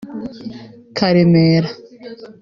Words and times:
Karemera 0.97 1.69